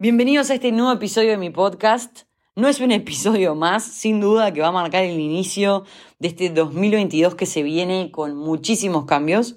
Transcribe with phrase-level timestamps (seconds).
[0.00, 2.22] Bienvenidos a este nuevo episodio de mi podcast.
[2.56, 5.84] No es un episodio más, sin duda que va a marcar el inicio
[6.18, 9.54] de este 2022 que se viene con muchísimos cambios.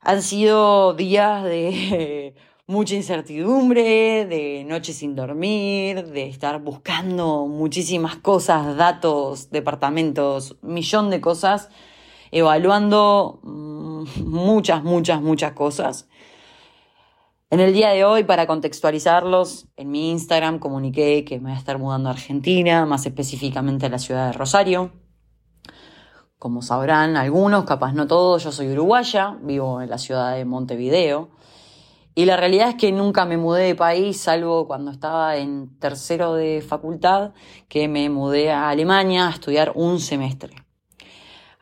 [0.00, 2.34] Han sido días de
[2.66, 11.20] mucha incertidumbre, de noches sin dormir, de estar buscando muchísimas cosas, datos, departamentos, millón de
[11.20, 11.68] cosas,
[12.32, 16.08] evaluando mm, muchas, muchas, muchas cosas.
[17.54, 21.58] En el día de hoy, para contextualizarlos, en mi Instagram comuniqué que me voy a
[21.60, 24.90] estar mudando a Argentina, más específicamente a la ciudad de Rosario.
[26.36, 31.30] Como sabrán algunos, capaz no todos, yo soy uruguaya, vivo en la ciudad de Montevideo.
[32.16, 36.34] Y la realidad es que nunca me mudé de país, salvo cuando estaba en tercero
[36.34, 37.34] de facultad,
[37.68, 40.63] que me mudé a Alemania a estudiar un semestre.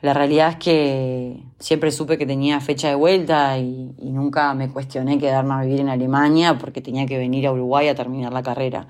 [0.03, 5.17] La realidad es que siempre supe que tenía fecha de vuelta y, nunca me cuestioné
[5.17, 8.89] quedarme a vivir en Alemania porque tenía que venir a Uruguay a terminar la carrera.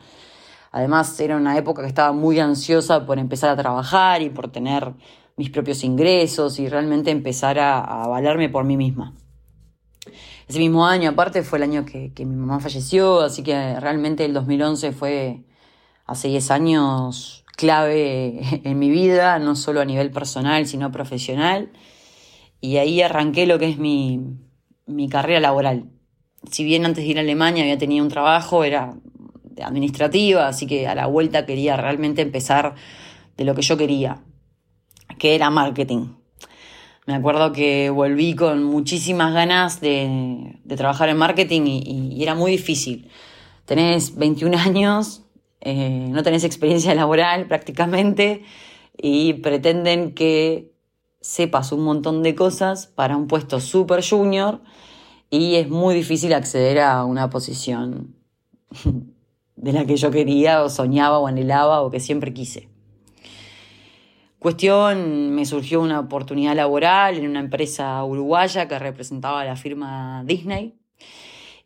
[0.70, 4.94] Además, era una época que estaba muy ansiosa por empezar a trabajar y por tener
[5.36, 9.14] mis propios ingresos y realmente empezar a, a por mí misma.
[10.48, 14.24] Ese mismo año, aparte, fue el año que, que mi mamá falleció, así que realmente
[14.24, 15.44] el 2011 fue,
[16.06, 21.70] hace 10 años, clave en mi vida, no solo a nivel personal, sino profesional.
[22.60, 24.20] Y ahí arranqué lo que es mi,
[25.08, 25.84] carrera laboral.
[26.50, 28.94] Si bien antes de ir a Alemania había tenido un trabajo, era
[29.62, 32.74] administrativa, así que a la vuelta quería realmente empezar
[33.36, 34.22] de lo que yo quería,
[35.18, 36.14] que era marketing.
[37.06, 42.50] Me acuerdo que volví con muchísimas ganas de, trabajar en marketing y, y, era muy
[42.50, 43.08] difícil.
[43.66, 45.21] Tenés 21 años,
[45.64, 48.42] eh, no tenés experiencia laboral prácticamente
[49.00, 50.72] y pretenden que
[51.20, 54.60] sepas un montón de cosas para un puesto super junior
[55.30, 58.16] y es muy difícil acceder a una posición
[59.56, 62.68] de la que yo quería o soñaba o anhelaba o que siempre quise.
[64.40, 70.24] Cuestión, me surgió una oportunidad laboral en una empresa uruguaya que representaba a la firma
[70.26, 70.74] Disney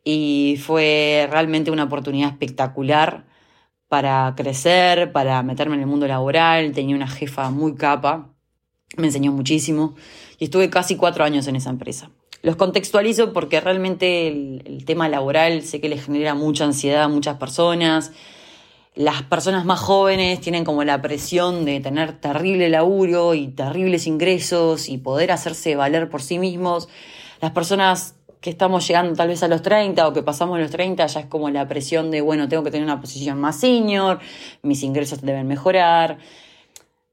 [0.03, 3.25] y fue realmente una oportunidad espectacular
[3.89, 6.71] para crecer, para meterme en el mundo laboral.
[6.73, 8.33] Tenía una jefa muy capa,
[8.97, 9.95] me enseñó muchísimo
[10.39, 12.11] y estuve casi cuatro años en esa empresa.
[12.41, 17.37] Los contextualizo porque realmente el, tema laboral sé que le genera mucha ansiedad a muchas
[17.37, 18.11] personas.
[18.95, 24.87] Las personas más jóvenes tienen como la presión de tener terrible laburo y terribles ingresos
[24.89, 26.89] y poder hacerse valer por sí mismos.
[27.41, 28.16] Las personas
[28.47, 31.25] que estamos llegando tal vez a los 30 o que pasamos los 30, ya es
[31.25, 34.19] como la presión de, bueno, tengo que tener una posición más senior,
[34.61, 36.17] mis ingresos deben mejorar.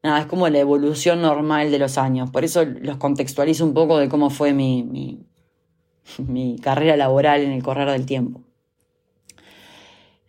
[0.04, 2.30] Nada, es como la evolución normal de los años.
[2.30, 5.26] Por eso los contextualizo un poco de cómo fue mi, mi,
[6.18, 8.40] mi carrera laboral en el correr del tiempo.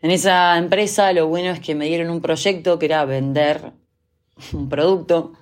[0.01, 3.73] En esa empresa lo bueno es que me dieron un proyecto que era vender
[4.53, 5.33] un producto.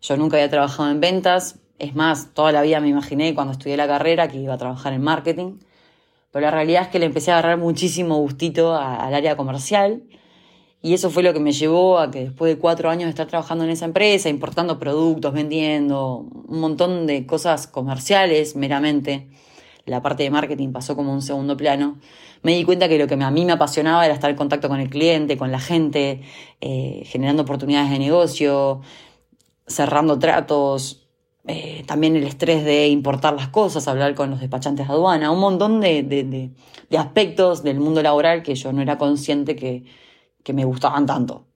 [0.00, 3.76] Yo nunca había trabajado en ventas, es más, toda la vida me imaginé cuando estudié
[3.76, 5.58] la carrera que iba a trabajar en marketing,
[6.30, 10.02] pero la realidad es que le empecé a agarrar muchísimo gustito al área comercial
[10.82, 13.26] y eso fue lo que me llevó a que después de cuatro años de estar
[13.26, 19.28] trabajando en esa empresa, importando productos, vendiendo, un montón de cosas comerciales meramente,
[19.86, 21.98] la parte de marketing pasó como un segundo plano,
[22.42, 24.80] me di cuenta que lo que a mí me apasionaba era estar en contacto con
[24.80, 26.22] el cliente, con la gente,
[26.60, 28.80] eh, generando oportunidades de negocio,
[29.66, 31.09] cerrando tratos,
[31.50, 35.40] eh, también el estrés de importar las cosas, hablar con los despachantes de aduana, un
[35.40, 36.50] montón de,
[36.96, 39.84] aspectos del mundo laboral que yo no era consciente que,
[40.52, 41.46] me gustaban tanto.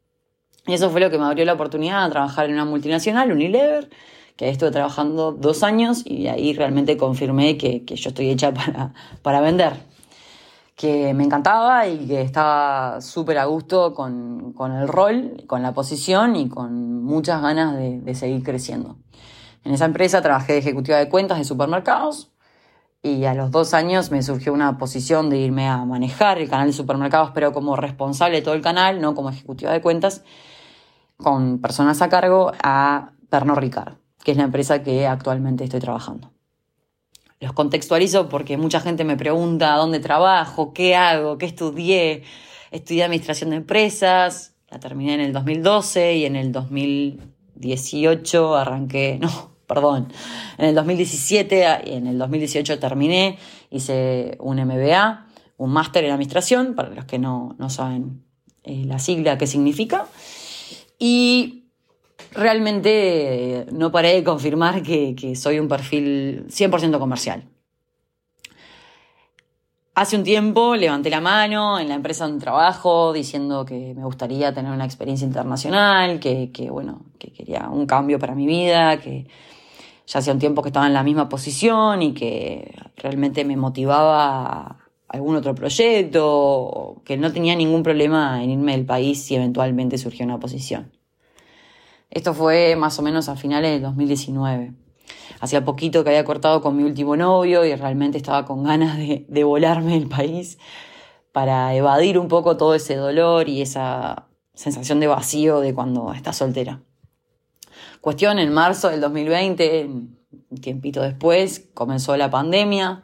[0.66, 3.91] Y eso fue lo que me abrió la oportunidad de trabajar en una multinacional, Unilever,
[4.37, 8.94] que ahí estuve trabajando dos años y ahí realmente confirmé que, yo estoy hecha para,
[9.22, 9.75] para vender
[10.76, 16.37] que me encantaba y que estaba súper a gusto con, el rol, con la posición
[16.37, 18.97] y con muchas ganas de seguir creciendo.
[19.64, 22.30] En esa empresa trabajé de ejecutiva de cuentas de supermercados
[23.02, 26.69] y a los dos años me surgió una posición de irme a manejar el canal
[26.69, 30.22] de supermercados, pero como responsable de todo el canal, no como ejecutiva de cuentas,
[31.16, 36.31] con personas a cargo a Pernod Ricard, que es la empresa que actualmente estoy trabajando.
[37.40, 42.22] Los contextualizo porque mucha gente me pregunta dónde trabajo, qué hago, qué estudié.
[42.70, 49.53] Estudié administración de empresas, la terminé en el 2012 y en el 2018 arranqué, no,
[49.66, 50.08] perdón,
[50.58, 53.38] en el 2017 y en el 2018 terminé,
[53.70, 55.26] hice un MBA,
[55.56, 58.22] un máster en administración, para los que no, saben
[58.62, 60.06] eh, la sigla qué significa,
[60.99, 61.64] y
[62.32, 67.44] realmente eh, no paré de confirmar que, que soy un perfil 100% comercial.
[69.96, 74.52] Hace un tiempo levanté la mano en la empresa donde trabajo diciendo que me gustaría
[74.52, 79.28] tener una experiencia internacional, que, que, bueno, que quería un cambio para mi vida, que
[80.06, 84.78] ya hacía un tiempo que estaba en la misma posición y que realmente me motivaba
[85.08, 90.24] algún otro proyecto, que no tenía ningún problema en irme del país si eventualmente surgió
[90.24, 90.92] una posición.
[92.10, 94.74] Esto fue más o menos a finales del 2019
[95.40, 99.26] hacía poquito que había cortado con mi último novio y realmente estaba con ganas de,
[99.28, 100.58] de volarme del país
[101.32, 106.36] para evadir un poco todo ese dolor y esa sensación de vacío de cuando estás
[106.36, 106.80] soltera.
[108.04, 113.02] Cuestión, en marzo del 2020, un tiempito después, comenzó la pandemia.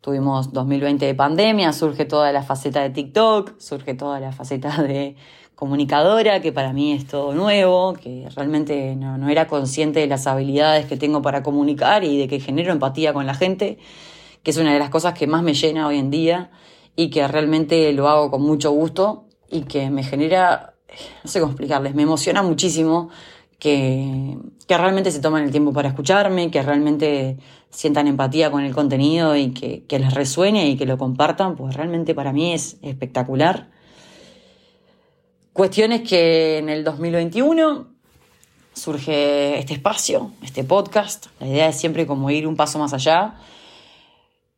[0.00, 5.16] Tuvimos 2020 de pandemia, surge toda la faceta de TikTok, surge toda la faceta de
[5.54, 10.86] comunicadora, que para mí es todo nuevo, que realmente no, era consciente de las habilidades
[10.86, 13.76] que tengo para comunicar y de que genero empatía con la gente,
[14.42, 16.50] que es una de las cosas que más me llena hoy en día
[16.96, 20.72] y que realmente lo hago con mucho gusto y que me genera,
[21.22, 23.10] no sé cómo explicarles, me emociona muchísimo
[23.58, 24.36] que,
[24.68, 27.38] realmente se tomen el tiempo para escucharme, que realmente
[27.70, 31.74] sientan empatía con el contenido y que, que les resuene y que lo compartan, pues
[31.74, 33.68] realmente para mí es espectacular
[35.56, 37.86] Cuestiones que en el 2021
[38.74, 41.28] surge este espacio, este podcast.
[41.40, 43.36] La idea es siempre como ir un paso más allá.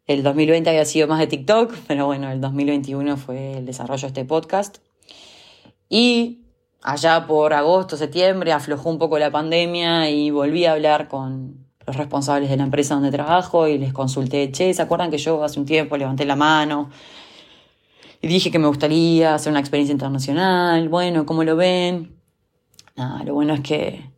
[0.09, 4.07] El 2020 había sido más de TikTok, pero bueno, el 2021 fue el desarrollo de
[4.09, 4.79] este podcast.
[5.89, 6.41] Y
[6.83, 11.97] allá por agosto, septiembre, aflojó un poco la pandemia y volví a hablar con los
[11.97, 15.59] responsables de la empresa donde trabajo y les consulté, che, ¿se acuerdan que yo hace
[15.59, 16.91] un tiempo levanté la mano?
[18.21, 20.89] Y dije que me gustaría hacer una experiencia internacional.
[20.89, 22.17] Bueno, ¿cómo lo ven?
[22.97, 24.11] Nada, lo bueno es que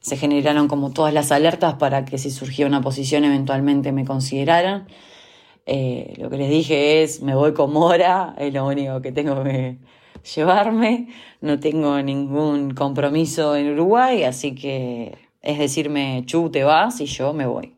[0.00, 4.86] se generaron como todas las alertas para que si surgía una posición eventualmente me consideraran.
[5.66, 9.42] Eh, lo que les dije es, me voy con Mora, es lo único que tengo
[9.42, 9.78] que
[10.34, 11.08] llevarme,
[11.40, 17.32] no tengo ningún compromiso en Uruguay, así que es decirme, Chu, te vas y yo
[17.32, 17.76] me voy.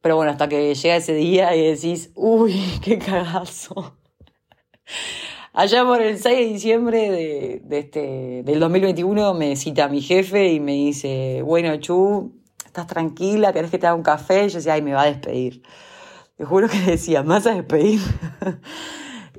[0.00, 3.96] Pero bueno, hasta que llega ese día y decís, uy, qué cagazo.
[5.52, 10.60] Allá por el 6 de diciembre de, este, del 2021 me cita mi jefe y
[10.60, 12.32] me dice, bueno, Chu,
[12.64, 13.52] ¿estás tranquila?
[13.52, 14.48] ¿Querés que te haga un café?
[14.48, 15.62] yo decía, ay, me va a despedir.
[16.36, 18.00] Te juro que decía, ¿me vas a despedir?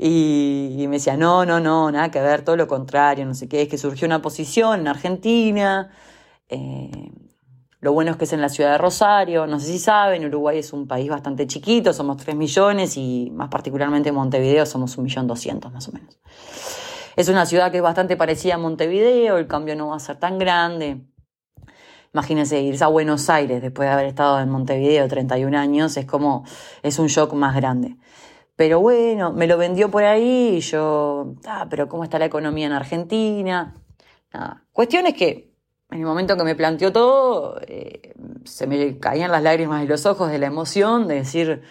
[0.04, 3.62] Y, me decía, no, no, no, nada que ver, todo lo contrario, no sé qué,
[3.62, 5.92] es que surgió una posición en Argentina.
[6.50, 7.12] Eh,
[7.82, 10.58] lo bueno es que es en la ciudad de Rosario, no sé si saben, Uruguay
[10.58, 15.72] es un país bastante chiquito, somos 3 millones y más particularmente en Montevideo somos 1.200.000
[15.72, 16.20] más o menos.
[17.16, 20.18] Es una ciudad que es bastante parecida a Montevideo, el cambio no va a ser
[20.18, 21.06] tan grande.
[22.12, 26.44] Imagínense irse a Buenos Aires después de haber estado en Montevideo 31 años, es como,
[26.82, 27.98] es un shock más grande.
[28.56, 32.68] Pero bueno, me lo vendió por ahí y yo, ah, pero ¿cómo está la economía
[32.68, 33.76] en Argentina?
[34.34, 34.64] Nada.
[34.72, 35.52] Cuestión es que
[35.92, 38.14] en el momento que me planteó todo, eh,
[38.46, 41.64] se me caían las lágrimas de los ojos de la emoción, de decir,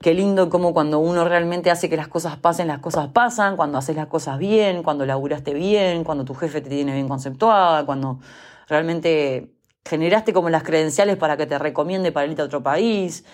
[0.00, 3.78] qué lindo como cuando uno realmente hace que las cosas pasen, las cosas pasan, cuando
[3.78, 8.20] haces las cosas bien, cuando laburaste bien, cuando tu jefe te tiene bien conceptuada, cuando
[8.68, 9.52] realmente
[9.84, 13.24] generaste como las credenciales para que te recomiende para irte a otro país.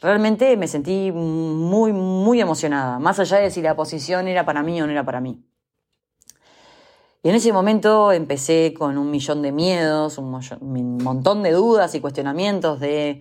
[0.00, 4.80] Realmente me sentí muy, muy emocionada, más allá de si la posición era para mí
[4.82, 5.42] o no era para mí.
[7.22, 10.30] Y en ese momento empecé con un millón de miedos, un,
[11.02, 13.20] montón de dudas y cuestionamientos de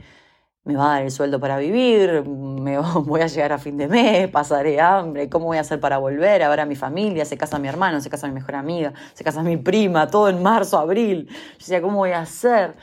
[0.64, 3.88] me va a dar el sueldo para vivir, me voy a llegar a fin de
[3.88, 7.26] mes, pasaré hambre, ¿cómo voy a hacer para volver a ver a mi familia?
[7.26, 10.44] Se casa mi hermano, se casa mi mejor amiga, se casa mi prima, todo en
[10.44, 11.28] marzo, abril.
[11.28, 12.76] Yo decía, ¿cómo voy a hacer?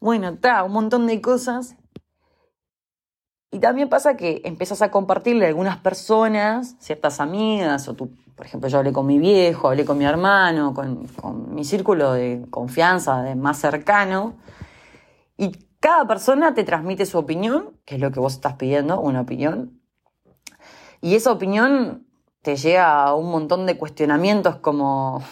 [0.00, 1.76] Bueno, está, un montón de cosas.
[3.50, 8.44] Y también pasa que empiezas a compartirle a algunas personas, ciertas amigas o tu por
[8.44, 13.22] ejemplo, yo hablé con mi viejo, hablé con mi hermano, con, mi círculo de confianza,
[13.22, 14.34] de más cercano,
[15.38, 19.22] y cada persona te transmite su opinión, que es lo que vos estás pidiendo, una
[19.22, 19.80] opinión,
[21.00, 22.06] y esa opinión
[22.42, 25.22] te llega a un montón de cuestionamientos como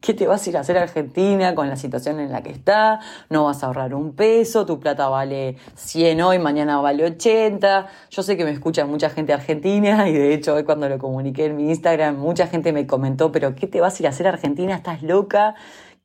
[0.00, 3.00] ¿Qué te vas a ir a hacer Argentina con la situación en la que está?
[3.28, 7.86] No vas a ahorrar un peso, tu plata vale 100 hoy, mañana vale 80.
[8.08, 11.46] Yo sé que me escucha mucha gente argentina y de hecho hoy cuando lo comuniqué
[11.46, 14.26] en mi Instagram mucha gente me comentó, pero ¿qué te vas a ir a hacer
[14.26, 14.74] Argentina?
[14.74, 15.54] ¿Estás loca?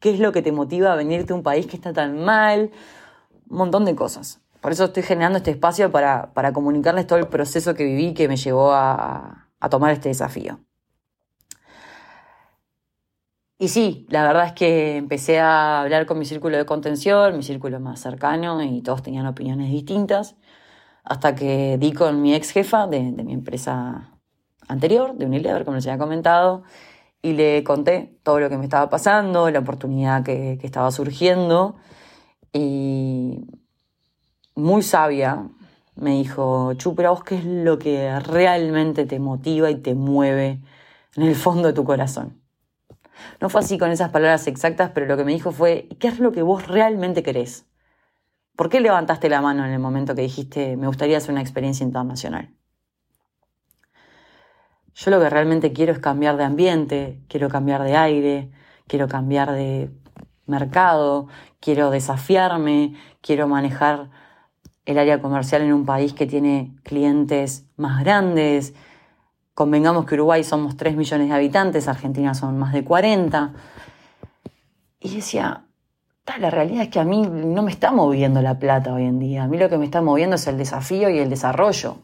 [0.01, 2.71] ¿Qué es lo que te motiva a venirte a un país que está tan mal?
[3.49, 4.41] Un montón de cosas.
[4.59, 8.27] Por eso estoy generando este espacio para, para comunicarles todo el proceso que viví que
[8.27, 10.59] me llevó a, a tomar este desafío.
[13.57, 17.43] Y sí, la verdad es que empecé a hablar con mi círculo de contención, mi
[17.43, 20.35] círculo más cercano, y todos tenían opiniones distintas.
[21.03, 24.19] Hasta que di con mi ex jefa de, mi empresa
[24.67, 26.63] anterior, de Unilever, como les había comentado,
[27.21, 31.77] y le conté todo lo que me estaba pasando, la oportunidad que, estaba surgiendo.
[32.53, 33.45] Y
[34.55, 35.49] muy sabia
[35.95, 40.61] me dijo, Chu, vos qué es lo que realmente te motiva y te mueve
[41.15, 42.44] en el fondo de tu corazón.
[43.39, 46.19] No fue así con esas palabras exactas, pero lo que me dijo fue, ¿qué es
[46.19, 47.65] lo que vos realmente querés?
[48.55, 51.83] ¿Por qué levantaste la mano en el momento que dijiste, me gustaría hacer una experiencia
[51.83, 52.53] internacional?
[54.93, 58.51] Yo lo que realmente quiero es cambiar de ambiente, quiero cambiar de aire,
[58.87, 59.91] quiero cambiar de
[60.45, 61.27] mercado,
[61.59, 64.09] quiero desafiarme, quiero manejar
[64.85, 68.73] el área comercial en un país que tiene clientes más grandes.
[69.55, 73.53] Convengamos que Uruguay somos 3 millones de habitantes, Argentina son más de 40.
[74.99, 75.63] Y decía,
[76.37, 79.45] la realidad es que a mí no me está moviendo la plata hoy en día.
[79.45, 81.99] A mí lo que me está moviendo es el desafío y el desarrollo.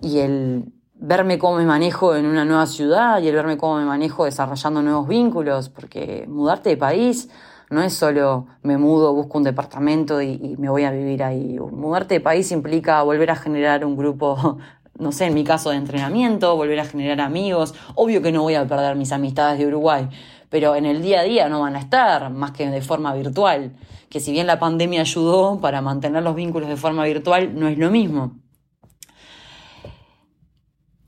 [0.00, 3.84] Y el verme cómo me manejo en una nueva ciudad y el verme cómo me
[3.84, 7.28] manejo desarrollando nuevos vínculos, porque mudarte de país
[7.70, 11.58] no es solo me mudo, busco un departamento y, y me voy a vivir ahí.
[11.58, 14.58] Mudarte de país implica volver a generar un grupo
[14.98, 17.74] no sé, en mi caso de entrenamiento, volver a generar amigos.
[17.94, 20.08] Obvio que no voy a perder mis amistades de Uruguay,
[20.48, 23.74] pero en el día a día no van a estar más que de forma virtual,
[24.08, 27.78] que si bien la pandemia ayudó para mantener los vínculos de forma virtual, no es
[27.78, 28.36] lo mismo.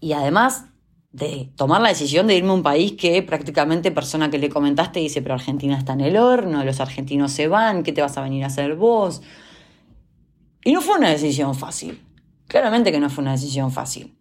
[0.01, 0.67] Y además
[1.13, 4.99] de tomar la decisión de irme a un país que prácticamente persona que le comentaste
[4.99, 8.23] dice, pero Argentina está en el horno, los argentinos se van, ¿qué te vas a
[8.23, 9.23] venir a hacer vos?
[10.65, 12.03] Y no fue una decisión fácil.
[12.55, 14.17] Claramente que no fue una decisión fácil.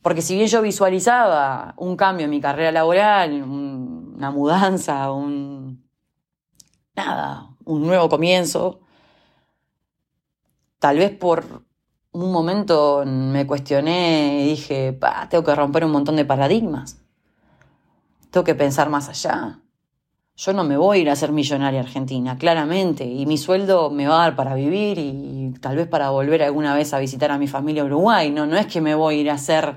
[0.00, 5.84] Porque si bien yo visualizaba un cambio en mi carrera laboral, una mudanza, un.
[6.94, 8.80] nada, un nuevo comienzo,
[10.78, 11.66] tal vez por
[12.12, 17.02] un momento me cuestioné y dije, tengo que romper un montón de paradigmas.
[18.30, 19.60] Tengo que pensar más allá.
[20.34, 24.06] Yo no me voy a ir a ser millonaria argentina, claramente, y mi sueldo me
[24.06, 27.38] va a dar para vivir y, tal vez para volver alguna vez a visitar a
[27.38, 28.30] mi familia Uruguay.
[28.30, 29.76] No, no es que me voy a ir a hacer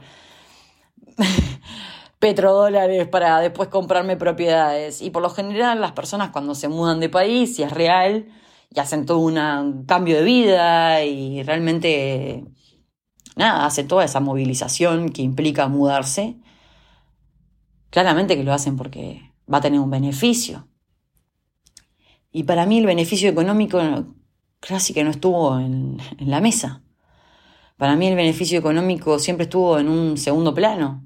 [2.20, 5.02] petrodólares para después comprarme propiedades.
[5.02, 8.28] Y por lo general las personas cuando se mudan de país, si es real,
[8.74, 12.46] y hacen todo un cambio de vida y realmente,
[13.36, 16.38] nada, hacen toda esa movilización que implica mudarse,
[17.90, 20.68] claramente que lo hacen porque va a tener un beneficio.
[22.32, 23.82] Y para mí el beneficio económico
[24.60, 26.82] casi que no estuvo en la mesa.
[27.78, 31.04] Para mí el beneficio económico siempre estuvo en un segundo plano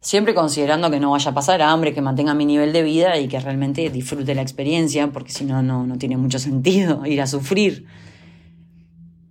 [0.00, 3.28] siempre considerando que no vaya a pasar hambre, que mantenga mi nivel de vida y
[3.28, 7.86] que realmente disfrute la experiencia, porque si no, no tiene mucho sentido ir a sufrir.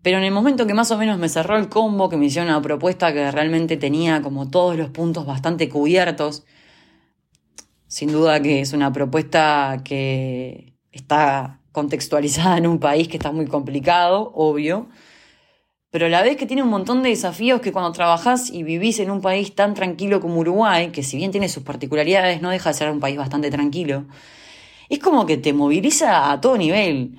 [0.01, 2.49] Pero en el momento que más o menos me cerró el combo, que me hicieron
[2.49, 6.45] una propuesta que realmente tenía como todos los puntos bastante cubiertos,
[7.87, 13.47] sin duda que es una propuesta que está contextualizada en un país que está muy
[13.47, 14.87] complicado, obvio,
[15.91, 18.99] pero a la vez que tiene un montón de desafíos que cuando trabajás y vivís
[18.99, 22.69] en un país tan tranquilo como Uruguay, que si bien tiene sus particularidades, no deja
[22.69, 24.05] de ser un país bastante tranquilo,
[24.89, 27.17] es como que te moviliza a todo nivel.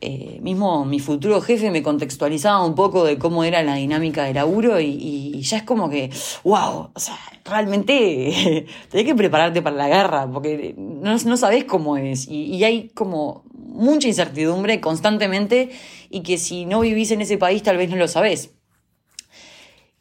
[0.00, 4.34] Eh, mismo mi futuro jefe me contextualizaba un poco de cómo era la dinámica de
[4.34, 6.10] laburo y, ya es como que,
[6.44, 11.96] wow, o sea, realmente tenés que prepararte para la guerra porque no, no sabés cómo
[11.96, 13.44] es y, y hay como
[13.78, 15.70] mucha incertidumbre constantemente
[16.10, 18.50] y que si no vivís en ese país tal vez no lo sabés.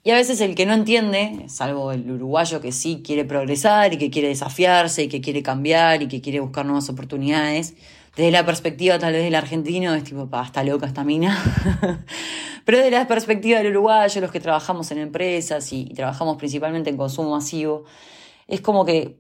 [0.04, 3.98] Y a veces el que no entiende, salvo el uruguayo que sí quiere progresar y
[3.98, 7.76] que quiere desafiarse y que quiere cambiar y que quiere buscar nuevas oportunidades,
[8.16, 11.38] desde la perspectiva tal vez del argentino es tipo, está loca esta mina.
[12.66, 16.98] Pero desde la perspectiva del uruguayo, los que trabajamos en empresas y, trabajamos principalmente en
[16.98, 17.84] consumo masivo,
[18.48, 19.20] es como que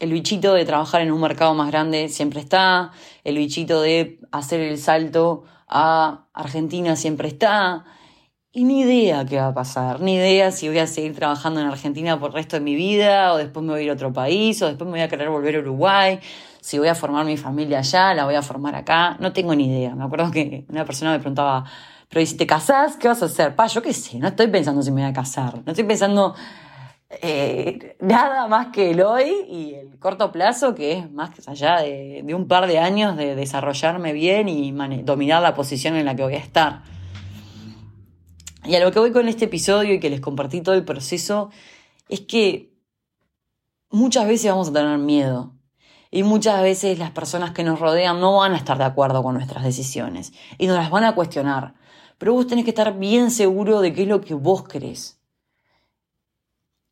[0.00, 2.90] el bichito de trabajar en un mercado más grande siempre está,
[3.22, 7.84] el bichito de hacer el salto a Argentina siempre está,
[8.52, 11.66] y ni idea qué va a pasar, ni idea si voy a seguir trabajando en
[11.68, 14.12] Argentina por el resto de mi vida, o después me voy a ir a otro
[14.12, 16.18] país, o después me voy a querer volver a Uruguay,
[16.60, 19.66] si voy a formar mi familia allá, la voy a formar acá, no tengo ni
[19.66, 19.94] idea.
[19.94, 21.64] Me acuerdo que una persona me preguntaba,
[22.08, 23.54] pero si te casás, qué vas a hacer?
[23.54, 26.34] Pa, yo qué sé, no estoy pensando si me voy a casar, no estoy pensando
[27.10, 32.22] eh, nada más que el hoy y el corto plazo, que es más allá de,
[32.24, 36.22] de un par de años de desarrollarme bien y dominar la posición en la que
[36.22, 36.82] voy a estar.
[38.64, 41.50] Y a lo que voy con este episodio y que les compartí todo el proceso,
[42.08, 42.74] es que
[43.90, 45.54] muchas veces vamos a tener miedo.
[46.12, 49.34] Y muchas veces las personas que nos rodean no van a estar de acuerdo con
[49.34, 51.74] nuestras decisiones y nos las van a cuestionar.
[52.18, 55.19] Pero vos tenés que estar bien seguro de qué es lo que vos querés,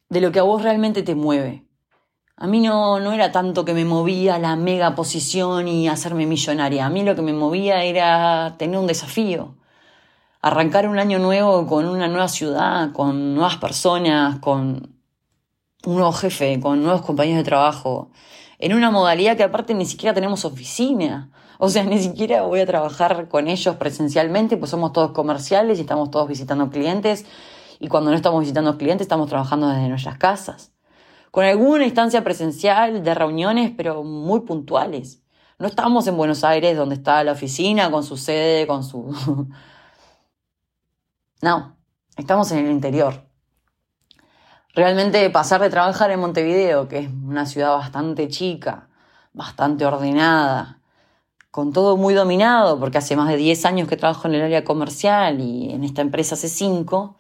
[0.09, 1.65] de lo que a vos realmente te mueve.
[2.37, 6.87] A mí no, no era tanto que me movía la mega posición y hacerme millonaria.
[6.87, 9.57] A mí lo que me movía era tener un desafío.
[10.41, 14.95] Arrancar un año nuevo con una nueva ciudad, con nuevas personas, con
[15.85, 18.11] un nuevo jefe, con nuevos compañeros de trabajo.
[18.61, 21.33] En una modalidad que aparte ni siquiera tenemos oficina.
[21.59, 25.81] O sea, ni siquiera voy a trabajar con ellos presencialmente, pues somos todos comerciales y
[25.81, 27.27] estamos todos visitando clientes.
[27.81, 30.73] Y cuando no estamos visitando clientes, estamos trabajando desde nuestras casas
[31.31, 35.23] con alguna instancia presencial de reuniones, pero muy puntuales.
[35.59, 39.15] No estamos en Buenos Aires, donde está la oficina, con su sede, con su...
[41.43, 41.77] no,
[42.17, 43.27] estamos en el interior.
[44.75, 48.89] Realmente pasar de trabajar en Montevideo, que es una ciudad bastante chica,
[49.33, 50.81] bastante ordenada,
[51.51, 54.65] con todo muy dominado, porque hace más de 10 años que trabajo en el área
[54.65, 57.18] comercial y en esta empresa hace 5,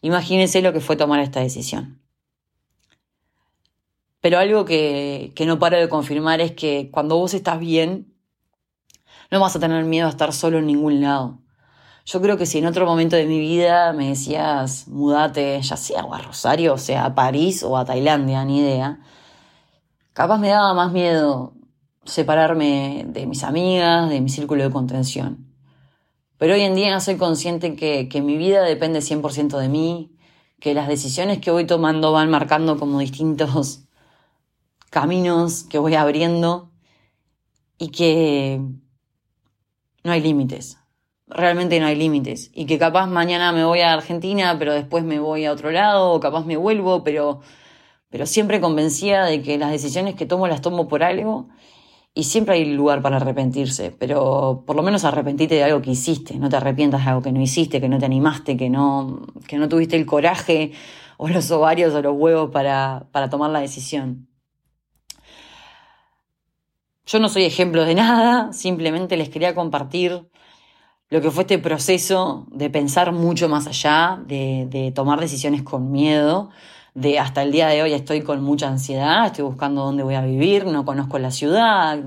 [0.00, 2.00] imagínense lo que fue tomar esta decisión.
[4.20, 8.14] Pero algo que, que no paro de confirmar es que cuando vos estás bien,
[9.30, 11.40] no vas a tener miedo a estar solo en ningún lado.
[12.04, 16.02] Yo creo que si en otro momento de mi vida me decías, mudate, ya sea
[16.02, 19.00] a Rosario, o sea, a París o a Tailandia, ni idea,
[20.12, 21.54] capaz me daba más miedo
[22.04, 25.49] separarme de mis amigas, de mi círculo de contención.
[26.40, 30.16] Pero hoy en día soy consciente que, que mi vida depende 100% de mí,
[30.58, 33.84] que las decisiones que voy tomando van marcando como distintos
[34.90, 36.70] caminos que voy abriendo
[37.76, 38.58] y que
[40.02, 40.78] no hay límites.
[41.26, 42.50] Realmente no hay límites.
[42.54, 46.10] Y que capaz mañana me voy a Argentina, pero después me voy a otro lado,
[46.10, 47.42] o capaz me vuelvo, pero,
[48.08, 51.50] pero siempre convencida de que las decisiones que tomo las tomo por algo
[52.14, 56.38] y siempre hay lugar para arrepentirse, pero por lo menos arrepentirte de algo que hiciste,
[56.38, 59.58] no te arrepientas de algo que no hiciste, que no te animaste, que no, que
[59.58, 60.72] no tuviste el coraje
[61.16, 64.28] o los ovarios o los huevos para, para tomar la decisión.
[67.06, 70.30] Yo no soy ejemplo de nada, simplemente les quería compartir
[71.10, 76.50] lo que fue este proceso de pensar mucho más allá, de, tomar decisiones con miedo,
[76.94, 80.22] de hasta el día de hoy estoy con mucha ansiedad, estoy buscando dónde voy a
[80.22, 82.00] vivir, no conozco la ciudad,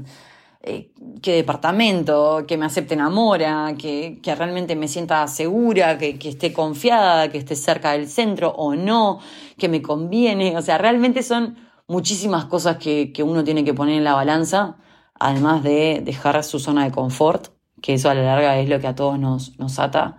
[0.62, 0.92] eh,
[1.22, 6.54] qué departamento, que me acepten a Mora, que, realmente me sienta segura, que, que, esté
[6.54, 9.20] confiada, que esté cerca del centro o no,
[9.58, 10.58] que me conviene.
[10.58, 14.78] O sea, realmente son muchísimas cosas que, que uno tiene que poner en la balanza
[15.24, 17.48] además de dejar su zona de confort,
[17.82, 20.18] que eso a la larga es lo que a todos nos, nos ata,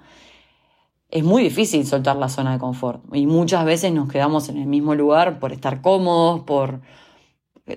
[1.14, 3.00] es muy difícil soltar la zona de confort.
[3.14, 6.80] Y muchas veces nos quedamos en el mismo lugar por estar cómodos, por...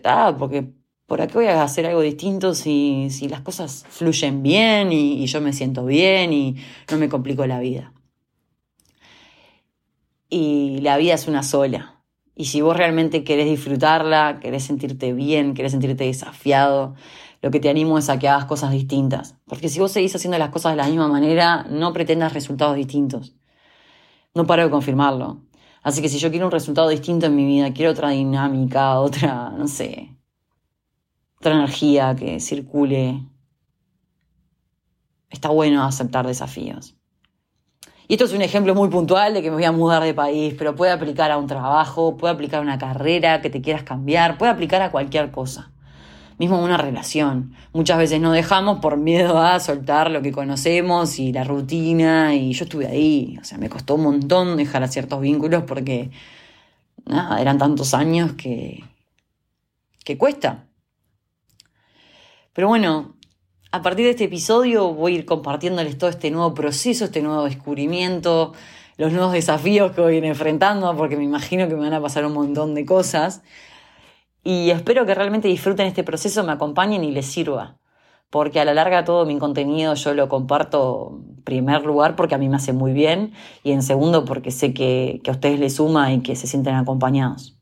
[0.03, 0.73] Ah, porque
[1.05, 5.27] ¿por qué voy a hacer algo distinto si, si las cosas fluyen bien y, y,
[5.27, 6.55] yo me siento bien y
[6.91, 7.93] no me complico la vida?
[10.29, 12.01] Y la vida es una sola.
[12.35, 16.95] Y si vos realmente querés disfrutarla, querés sentirte bien, querés sentirte desafiado,
[17.47, 19.37] lo que te animo es a que hagas cosas distintas.
[19.45, 23.37] Porque si vos seguís haciendo las cosas de la misma manera, no pretendas resultados distintos.
[24.35, 25.43] No paro de confirmarlo.
[25.81, 29.51] Así que si yo quiero un resultado distinto en mi vida, quiero otra dinámica, otra,
[29.51, 30.13] no sé,
[31.39, 33.23] otra energía que circule,
[35.29, 36.97] está bueno aceptar desafíos.
[38.09, 40.53] Y esto es un ejemplo muy puntual de que me voy a mudar de país,
[40.57, 44.37] pero puede aplicar a un trabajo, puede aplicar a una carrera que te quieras cambiar,
[44.37, 45.71] puede aplicar a cualquier cosa.
[46.37, 47.53] Mismo una relación.
[47.73, 52.53] Muchas veces no dejamos por miedo a soltar lo que conocemos y la rutina, y
[52.53, 53.37] yo estuve ahí.
[53.41, 56.11] O sea, me costó un montón dejar a ciertos vínculos porque,
[57.05, 58.83] nada, eran tantos años que,
[60.03, 60.67] que cuesta.
[62.53, 63.15] Pero bueno,
[63.71, 67.43] a partir de este episodio voy a ir compartiéndoles todo este nuevo proceso, este nuevo
[67.43, 68.53] descubrimiento,
[68.97, 72.01] los nuevos desafíos que voy a ir enfrentando, porque me imagino que me van a
[72.01, 73.41] pasar un montón de cosas.
[74.43, 77.77] Y espero que realmente disfruten este proceso, me acompañen y les sirva.
[78.29, 82.37] Porque a la larga todo mi contenido yo lo comparto en primer lugar porque a
[82.37, 85.75] mí me hace muy bien y en segundo porque sé que, que a ustedes les
[85.75, 87.57] suma y que se sienten acompañados.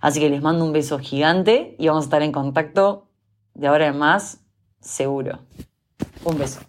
[0.00, 3.08] Así que les mando un beso gigante y vamos a estar en contacto
[3.54, 4.40] de ahora en más
[4.80, 5.38] seguro.
[6.24, 6.60] Un beso.